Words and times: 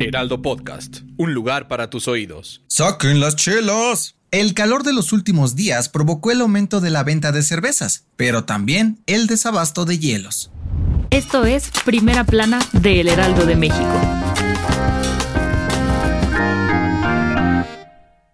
Heraldo 0.00 0.42
Podcast, 0.42 0.98
un 1.16 1.34
lugar 1.34 1.66
para 1.66 1.90
tus 1.90 2.06
oídos. 2.06 2.62
¡Saquen 2.68 3.18
las 3.18 3.34
chelas! 3.34 4.14
El 4.30 4.54
calor 4.54 4.84
de 4.84 4.92
los 4.92 5.12
últimos 5.12 5.56
días 5.56 5.88
provocó 5.88 6.30
el 6.30 6.40
aumento 6.40 6.80
de 6.80 6.90
la 6.90 7.02
venta 7.02 7.32
de 7.32 7.42
cervezas, 7.42 8.04
pero 8.16 8.44
también 8.44 9.00
el 9.06 9.26
desabasto 9.26 9.86
de 9.86 9.98
hielos. 9.98 10.52
Esto 11.10 11.46
es 11.46 11.70
Primera 11.84 12.24
Plana 12.24 12.60
de 12.72 13.00
El 13.00 13.08
Heraldo 13.08 13.44
de 13.44 13.56
México. 13.56 14.00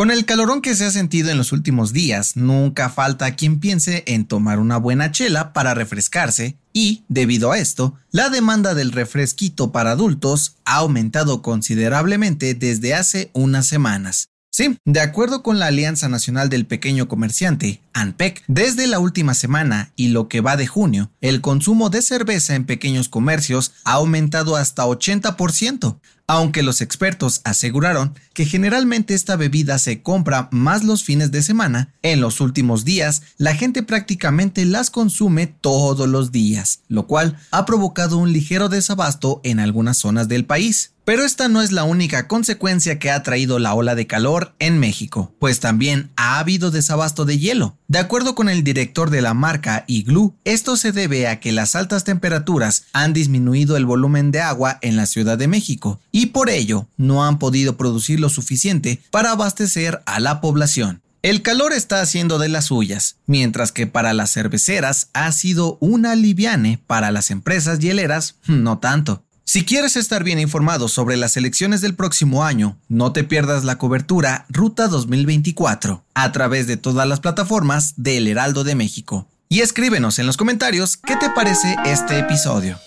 Con 0.00 0.10
el 0.10 0.24
calorón 0.24 0.62
que 0.62 0.74
se 0.74 0.86
ha 0.86 0.90
sentido 0.90 1.28
en 1.28 1.36
los 1.36 1.52
últimos 1.52 1.92
días, 1.92 2.34
nunca 2.34 2.88
falta 2.88 3.36
quien 3.36 3.60
piense 3.60 4.02
en 4.06 4.24
tomar 4.24 4.58
una 4.58 4.78
buena 4.78 5.12
chela 5.12 5.52
para 5.52 5.74
refrescarse 5.74 6.56
y, 6.72 7.04
debido 7.10 7.52
a 7.52 7.58
esto, 7.58 7.98
la 8.10 8.30
demanda 8.30 8.72
del 8.72 8.92
refresquito 8.92 9.72
para 9.72 9.90
adultos 9.90 10.56
ha 10.64 10.76
aumentado 10.76 11.42
considerablemente 11.42 12.54
desde 12.54 12.94
hace 12.94 13.28
unas 13.34 13.66
semanas. 13.66 14.30
Sí, 14.52 14.78
de 14.84 15.00
acuerdo 15.00 15.42
con 15.42 15.58
la 15.58 15.66
Alianza 15.66 16.08
Nacional 16.08 16.48
del 16.48 16.66
Pequeño 16.66 17.06
Comerciante, 17.06 17.82
ANPEC, 17.92 18.42
desde 18.48 18.88
la 18.88 18.98
última 18.98 19.34
semana 19.34 19.92
y 19.94 20.08
lo 20.08 20.28
que 20.28 20.40
va 20.40 20.56
de 20.56 20.66
junio, 20.66 21.12
el 21.20 21.40
consumo 21.40 21.88
de 21.88 22.02
cerveza 22.02 22.56
en 22.56 22.64
pequeños 22.64 23.08
comercios 23.08 23.72
ha 23.84 23.92
aumentado 23.92 24.56
hasta 24.56 24.86
80%, 24.86 26.00
aunque 26.30 26.62
los 26.62 26.80
expertos 26.80 27.40
aseguraron 27.42 28.14
que 28.34 28.44
generalmente 28.44 29.14
esta 29.14 29.34
bebida 29.34 29.80
se 29.80 30.00
compra 30.00 30.48
más 30.52 30.84
los 30.84 31.02
fines 31.02 31.32
de 31.32 31.42
semana, 31.42 31.92
en 32.02 32.20
los 32.20 32.40
últimos 32.40 32.84
días 32.84 33.22
la 33.36 33.56
gente 33.56 33.82
prácticamente 33.82 34.64
las 34.64 34.90
consume 34.90 35.48
todos 35.48 36.08
los 36.08 36.30
días, 36.30 36.82
lo 36.86 37.08
cual 37.08 37.36
ha 37.50 37.66
provocado 37.66 38.16
un 38.16 38.32
ligero 38.32 38.68
desabasto 38.68 39.40
en 39.42 39.58
algunas 39.58 39.96
zonas 39.96 40.28
del 40.28 40.44
país. 40.44 40.92
Pero 41.10 41.24
esta 41.24 41.48
no 41.48 41.60
es 41.60 41.72
la 41.72 41.82
única 41.82 42.28
consecuencia 42.28 43.00
que 43.00 43.10
ha 43.10 43.20
traído 43.24 43.58
la 43.58 43.74
ola 43.74 43.96
de 43.96 44.06
calor 44.06 44.54
en 44.60 44.78
México, 44.78 45.34
pues 45.40 45.58
también 45.58 46.12
ha 46.14 46.38
habido 46.38 46.70
desabasto 46.70 47.24
de 47.24 47.36
hielo. 47.36 47.76
De 47.88 47.98
acuerdo 47.98 48.36
con 48.36 48.48
el 48.48 48.62
director 48.62 49.10
de 49.10 49.20
la 49.20 49.34
marca 49.34 49.82
Igloo, 49.88 50.36
esto 50.44 50.76
se 50.76 50.92
debe 50.92 51.26
a 51.26 51.40
que 51.40 51.50
las 51.50 51.74
altas 51.74 52.04
temperaturas 52.04 52.84
han 52.92 53.12
disminuido 53.12 53.76
el 53.76 53.86
volumen 53.86 54.30
de 54.30 54.40
agua 54.40 54.78
en 54.82 54.94
la 54.94 55.06
Ciudad 55.06 55.36
de 55.36 55.48
México 55.48 55.98
y 56.12 56.26
por 56.26 56.48
ello 56.48 56.86
no 56.96 57.24
han 57.24 57.40
podido 57.40 57.76
producir 57.76 58.20
lo 58.20 58.28
suficiente 58.28 59.02
para 59.10 59.32
abastecer 59.32 60.04
a 60.06 60.20
la 60.20 60.40
población. 60.40 61.02
El 61.22 61.42
calor 61.42 61.72
está 61.72 62.00
haciendo 62.02 62.38
de 62.38 62.50
las 62.50 62.66
suyas, 62.66 63.16
mientras 63.26 63.72
que 63.72 63.88
para 63.88 64.14
las 64.14 64.32
cerveceras 64.32 65.08
ha 65.12 65.32
sido 65.32 65.76
una 65.80 66.12
aliviane, 66.12 66.80
para 66.86 67.10
las 67.10 67.32
empresas 67.32 67.80
hieleras 67.80 68.36
no 68.46 68.78
tanto. 68.78 69.24
Si 69.52 69.64
quieres 69.64 69.96
estar 69.96 70.22
bien 70.22 70.38
informado 70.38 70.86
sobre 70.86 71.16
las 71.16 71.36
elecciones 71.36 71.80
del 71.80 71.96
próximo 71.96 72.44
año, 72.44 72.78
no 72.86 73.12
te 73.12 73.24
pierdas 73.24 73.64
la 73.64 73.78
cobertura 73.78 74.46
Ruta 74.48 74.86
2024 74.86 76.04
a 76.14 76.30
través 76.30 76.68
de 76.68 76.76
todas 76.76 77.08
las 77.08 77.18
plataformas 77.18 77.94
de 77.96 78.18
El 78.18 78.28
Heraldo 78.28 78.62
de 78.62 78.76
México. 78.76 79.26
Y 79.48 79.62
escríbenos 79.62 80.20
en 80.20 80.28
los 80.28 80.36
comentarios 80.36 80.96
qué 80.96 81.16
te 81.16 81.30
parece 81.30 81.74
este 81.84 82.20
episodio. 82.20 82.78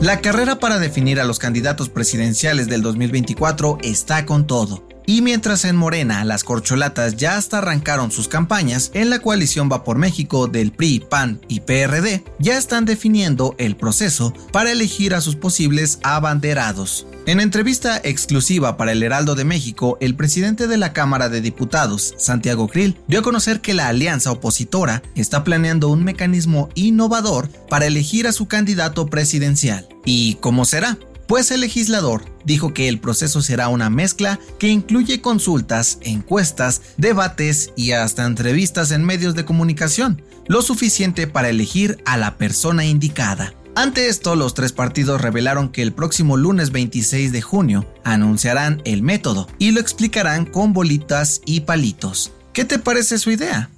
La 0.00 0.22
carrera 0.22 0.58
para 0.58 0.78
definir 0.78 1.20
a 1.20 1.26
los 1.26 1.38
candidatos 1.38 1.90
presidenciales 1.90 2.68
del 2.68 2.80
2024 2.80 3.76
está 3.82 4.24
con 4.24 4.46
todo. 4.46 4.87
Y 5.08 5.22
mientras 5.22 5.64
en 5.64 5.74
Morena 5.74 6.22
las 6.26 6.44
corcholatas 6.44 7.16
ya 7.16 7.38
hasta 7.38 7.56
arrancaron 7.56 8.10
sus 8.10 8.28
campañas, 8.28 8.90
en 8.92 9.08
la 9.08 9.20
coalición 9.20 9.70
Va 9.72 9.82
por 9.82 9.96
México 9.96 10.48
del 10.48 10.70
PRI, 10.70 11.00
PAN 11.00 11.40
y 11.48 11.60
PRD 11.60 12.24
ya 12.38 12.58
están 12.58 12.84
definiendo 12.84 13.54
el 13.56 13.74
proceso 13.74 14.34
para 14.52 14.70
elegir 14.70 15.14
a 15.14 15.22
sus 15.22 15.34
posibles 15.34 15.98
abanderados. 16.02 17.06
En 17.24 17.40
entrevista 17.40 17.98
exclusiva 18.04 18.76
para 18.76 18.92
el 18.92 19.02
Heraldo 19.02 19.34
de 19.34 19.44
México, 19.44 19.96
el 20.02 20.14
presidente 20.14 20.66
de 20.66 20.76
la 20.76 20.92
Cámara 20.92 21.30
de 21.30 21.40
Diputados, 21.40 22.14
Santiago 22.18 22.68
Krill, 22.68 22.98
dio 23.06 23.20
a 23.20 23.22
conocer 23.22 23.62
que 23.62 23.72
la 23.72 23.88
alianza 23.88 24.30
opositora 24.30 25.02
está 25.14 25.42
planeando 25.42 25.88
un 25.88 26.04
mecanismo 26.04 26.68
innovador 26.74 27.48
para 27.70 27.86
elegir 27.86 28.26
a 28.26 28.32
su 28.32 28.46
candidato 28.46 29.06
presidencial. 29.06 29.88
¿Y 30.04 30.34
cómo 30.34 30.66
será? 30.66 30.98
Pues 31.28 31.50
el 31.50 31.60
legislador 31.60 32.24
dijo 32.44 32.74
que 32.74 32.88
el 32.88 32.98
proceso 32.98 33.42
será 33.42 33.68
una 33.68 33.90
mezcla 33.90 34.40
que 34.58 34.68
incluye 34.68 35.20
consultas, 35.20 35.98
encuestas, 36.00 36.80
debates 36.96 37.70
y 37.76 37.92
hasta 37.92 38.24
entrevistas 38.24 38.90
en 38.90 39.04
medios 39.04 39.34
de 39.34 39.44
comunicación, 39.44 40.22
lo 40.48 40.62
suficiente 40.62 41.26
para 41.26 41.50
elegir 41.50 42.02
a 42.06 42.16
la 42.16 42.38
persona 42.38 42.86
indicada. 42.86 43.52
Ante 43.74 44.08
esto, 44.08 44.34
los 44.34 44.54
tres 44.54 44.72
partidos 44.72 45.20
revelaron 45.20 45.68
que 45.68 45.82
el 45.82 45.92
próximo 45.92 46.36
lunes 46.36 46.72
26 46.72 47.30
de 47.30 47.42
junio 47.42 47.86
anunciarán 48.02 48.82
el 48.84 49.02
método 49.02 49.46
y 49.58 49.70
lo 49.70 49.80
explicarán 49.80 50.46
con 50.46 50.72
bolitas 50.72 51.42
y 51.44 51.60
palitos. 51.60 52.32
¿Qué 52.52 52.64
te 52.64 52.78
parece 52.78 53.18
su 53.18 53.30
idea? 53.30 53.70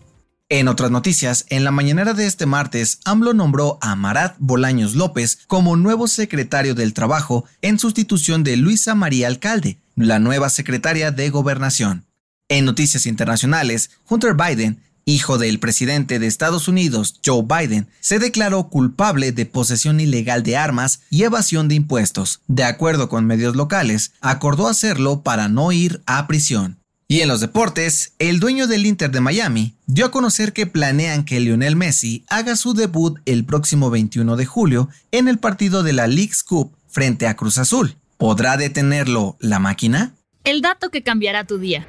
En 0.53 0.67
otras 0.67 0.91
noticias, 0.91 1.47
en 1.49 1.63
la 1.63 1.71
mañanera 1.71 2.13
de 2.13 2.27
este 2.27 2.45
martes, 2.45 2.99
AMLO 3.05 3.35
nombró 3.35 3.79
a 3.81 3.95
Marat 3.95 4.35
Bolaños 4.41 4.97
López 4.97 5.39
como 5.47 5.77
nuevo 5.77 6.09
secretario 6.09 6.75
del 6.75 6.93
Trabajo 6.93 7.45
en 7.63 7.79
sustitución 7.79 8.43
de 8.43 8.57
Luisa 8.57 8.97
María 8.97 9.29
Alcalde, 9.29 9.79
la 9.95 10.19
nueva 10.19 10.51
secretaria 10.51 11.13
de 11.13 11.31
Gobernación. 11.31 12.05
En 12.49 12.65
noticias 12.65 13.07
internacionales, 13.07 13.91
Hunter 14.09 14.35
Biden, 14.35 14.83
hijo 15.05 15.39
del 15.39 15.61
presidente 15.61 16.19
de 16.19 16.27
Estados 16.27 16.67
Unidos, 16.67 17.21
Joe 17.25 17.45
Biden, 17.45 17.87
se 18.01 18.19
declaró 18.19 18.71
culpable 18.71 19.31
de 19.31 19.47
posesión 19.47 20.01
ilegal 20.01 20.43
de 20.43 20.57
armas 20.57 21.03
y 21.11 21.23
evasión 21.23 21.69
de 21.69 21.77
impuestos. 21.77 22.41
De 22.49 22.65
acuerdo 22.65 23.09
con 23.09 23.25
medios 23.25 23.55
locales, 23.55 24.15
acordó 24.21 24.67
hacerlo 24.67 25.23
para 25.23 25.49
no 25.49 25.71
ir 25.71 26.03
a 26.07 26.27
prisión. 26.27 26.80
Y 27.11 27.23
en 27.23 27.29
los 27.29 27.41
deportes, 27.41 28.13
el 28.21 28.39
dueño 28.39 28.69
del 28.69 28.87
Inter 28.87 29.11
de 29.11 29.21
Miami 29.21 29.75
dio 29.87 30.07
a 30.07 30.13
conocer 30.13 30.53
que 30.53 30.67
planean 30.69 31.25
que 31.25 31.41
Lionel 31.41 31.75
Messi 31.75 32.25
haga 32.29 32.55
su 32.55 32.73
debut 32.73 33.19
el 33.27 33.45
próximo 33.45 33.91
21 33.91 34.37
de 34.37 34.47
julio 34.47 34.89
en 35.11 35.27
el 35.27 35.41
partido 35.41 35.83
de 35.83 35.93
la 35.93 36.07
League's 36.07 36.45
Cup 36.45 36.77
frente 36.87 37.27
a 37.27 37.35
Cruz 37.35 37.59
Azul. 37.59 37.97
¿Podrá 38.17 38.57
detenerlo 38.57 39.37
la 39.41 39.59
máquina? 39.59 40.15
El 40.45 40.63
dato 40.63 40.91
que 40.91 41.03
cambiará 41.03 41.43
tu 41.43 41.59
día. 41.59 41.85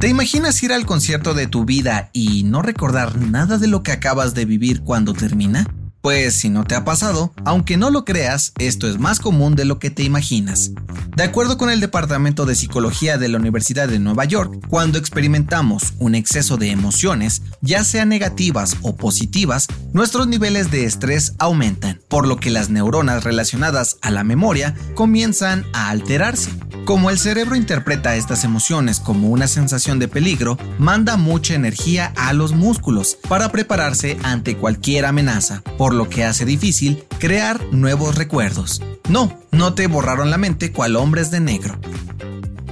¿Te 0.00 0.08
imaginas 0.08 0.62
ir 0.62 0.72
al 0.72 0.86
concierto 0.86 1.34
de 1.34 1.48
tu 1.48 1.66
vida 1.66 2.08
y 2.14 2.44
no 2.44 2.62
recordar 2.62 3.18
nada 3.18 3.58
de 3.58 3.66
lo 3.66 3.82
que 3.82 3.92
acabas 3.92 4.32
de 4.32 4.46
vivir 4.46 4.80
cuando 4.80 5.12
termina? 5.12 5.66
Pues 6.06 6.36
si 6.36 6.50
no 6.50 6.62
te 6.62 6.76
ha 6.76 6.84
pasado, 6.84 7.32
aunque 7.44 7.76
no 7.76 7.90
lo 7.90 8.04
creas, 8.04 8.52
esto 8.58 8.86
es 8.86 9.00
más 9.00 9.18
común 9.18 9.56
de 9.56 9.64
lo 9.64 9.80
que 9.80 9.90
te 9.90 10.04
imaginas. 10.04 10.70
De 11.16 11.24
acuerdo 11.24 11.58
con 11.58 11.68
el 11.68 11.80
Departamento 11.80 12.46
de 12.46 12.54
Psicología 12.54 13.18
de 13.18 13.28
la 13.28 13.38
Universidad 13.38 13.88
de 13.88 13.98
Nueva 13.98 14.24
York, 14.24 14.64
cuando 14.68 14.98
experimentamos 14.98 15.94
un 15.98 16.14
exceso 16.14 16.58
de 16.58 16.70
emociones, 16.70 17.42
ya 17.60 17.82
sean 17.82 18.08
negativas 18.08 18.76
o 18.82 18.94
positivas, 18.94 19.66
nuestros 19.92 20.28
niveles 20.28 20.70
de 20.70 20.84
estrés 20.84 21.32
aumentan, 21.40 22.00
por 22.06 22.28
lo 22.28 22.36
que 22.36 22.50
las 22.50 22.70
neuronas 22.70 23.24
relacionadas 23.24 23.95
a 24.06 24.10
la 24.10 24.22
memoria 24.22 24.74
comienzan 24.94 25.66
a 25.72 25.90
alterarse. 25.90 26.50
Como 26.84 27.10
el 27.10 27.18
cerebro 27.18 27.56
interpreta 27.56 28.14
estas 28.14 28.44
emociones 28.44 29.00
como 29.00 29.28
una 29.28 29.48
sensación 29.48 29.98
de 29.98 30.06
peligro, 30.06 30.56
manda 30.78 31.16
mucha 31.16 31.54
energía 31.54 32.12
a 32.16 32.32
los 32.32 32.52
músculos 32.52 33.18
para 33.28 33.50
prepararse 33.50 34.16
ante 34.22 34.56
cualquier 34.56 35.04
amenaza, 35.06 35.62
por 35.76 35.92
lo 35.92 36.08
que 36.08 36.22
hace 36.22 36.44
difícil 36.44 37.02
crear 37.18 37.60
nuevos 37.72 38.14
recuerdos. 38.14 38.80
No, 39.08 39.36
no 39.50 39.74
te 39.74 39.88
borraron 39.88 40.30
la 40.30 40.38
mente 40.38 40.70
cual 40.70 40.94
hombres 40.94 41.32
de 41.32 41.40
negro. 41.40 41.76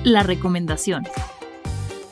La 0.04 0.22
recomendación. 0.22 1.04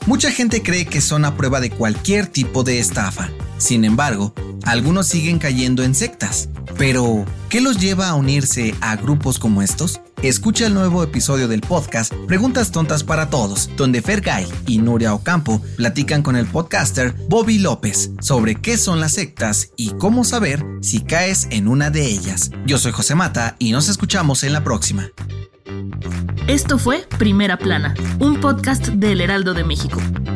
Mucha 0.07 0.33
gente 0.33 0.65
cree 0.65 0.87
que 0.87 1.01
son 1.01 1.25
a 1.25 1.37
prueba 1.37 1.61
de 1.61 1.71
cualquier 1.71 2.27
tipo 2.27 2.65
de 2.65 2.81
estafa. 2.81 3.31
Sin 3.59 3.85
embargo, 3.85 4.35
algunos 4.65 5.07
siguen 5.07 5.39
cayendo 5.39 5.85
en 5.85 5.95
sectas. 5.95 6.49
Pero, 6.77 7.25
¿qué 7.53 7.61
los 7.61 7.77
lleva 7.77 8.09
a 8.09 8.15
unirse 8.15 8.75
a 8.81 8.97
grupos 8.97 9.39
como 9.39 9.61
estos? 9.61 10.01
escucha 10.23 10.67
el 10.67 10.73
nuevo 10.73 11.03
episodio 11.03 11.49
del 11.49 11.61
podcast 11.61 12.11
Preguntas 12.27 12.71
Tontas 12.71 13.05
para 13.05 13.29
Todos, 13.29 13.69
donde 13.77 14.01
Fergay 14.01 14.47
y 14.67 14.79
Nuria 14.79 15.13
Ocampo 15.13 15.61
platican 15.77 16.23
con 16.23 16.35
el 16.37 16.47
podcaster 16.47 17.13
Bobby 17.29 17.59
López 17.59 18.13
sobre 18.23 18.55
qué 18.55 18.79
son 18.79 19.01
las 19.01 19.13
sectas 19.13 19.73
y 19.77 19.91
cómo 19.91 20.25
saber 20.25 20.65
si 20.81 21.01
caes 21.01 21.47
en 21.51 21.69
una 21.69 21.91
de 21.91 22.07
ellas. 22.07 22.53
Yo 22.65 22.79
soy 22.79 22.93
José 22.93 23.15
Mata 23.17 23.57
y 23.59 23.73
nos 23.73 23.91
escuchamos 23.91 24.45
en 24.45 24.55
la 24.55 24.65
próxima. 24.65 25.11
Esto 26.49 26.79
fue 26.79 27.07
Primera 27.19 27.59
Plana, 27.59 27.95
un 28.19 28.41
podcast 28.41 28.87
del 28.89 29.21
Heraldo 29.21 29.53
de 29.53 29.65
México. 29.65 30.01